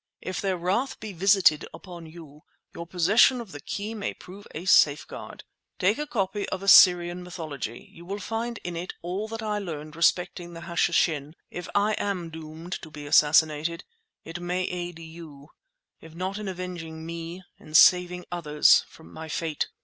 If 0.21 0.41
their 0.41 0.57
wrath 0.57 0.99
be 0.99 1.13
visited 1.13 1.67
upon 1.75 2.07
you, 2.07 2.41
your 2.73 2.87
possession 2.87 3.39
of 3.39 3.51
the 3.51 3.59
key 3.59 3.93
may 3.93 4.15
prove 4.15 4.47
a 4.49 4.65
safeguard. 4.65 5.43
Take 5.77 5.97
the 5.97 6.07
copy 6.07 6.49
of 6.49 6.63
"Assyrian 6.63 7.21
Mythology." 7.21 7.87
You 7.93 8.05
will 8.05 8.17
find 8.17 8.59
in 8.63 8.75
it 8.75 8.95
all 9.03 9.27
that 9.27 9.43
I 9.43 9.59
learned 9.59 9.95
respecting 9.95 10.53
the 10.53 10.61
Hashishin. 10.61 11.33
If 11.51 11.69
I 11.75 11.93
am 11.99 12.31
doomed 12.31 12.81
to 12.81 12.89
be 12.89 13.05
assassinated, 13.05 13.83
it 14.25 14.39
may 14.39 14.63
aid 14.63 14.97
you; 14.97 15.51
if 15.99 16.15
not 16.15 16.39
in 16.39 16.47
avenging 16.47 17.05
me, 17.05 17.43
in 17.59 17.75
saving 17.75 18.25
others 18.31 18.83
from 18.89 19.13
my 19.13 19.29
fate. 19.29 19.67